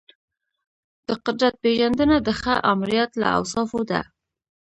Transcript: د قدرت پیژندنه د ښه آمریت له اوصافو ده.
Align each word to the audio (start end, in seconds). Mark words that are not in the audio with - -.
د 1.07 1.09
قدرت 1.25 1.55
پیژندنه 1.63 2.17
د 2.21 2.29
ښه 2.41 2.55
آمریت 2.71 3.11
له 3.21 3.27
اوصافو 3.37 3.79
ده. 3.91 4.01